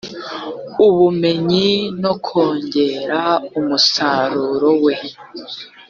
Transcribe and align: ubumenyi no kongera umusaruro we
ubumenyi 0.87 1.69
no 2.01 2.13
kongera 2.25 3.21
umusaruro 3.59 4.69
we 4.83 4.95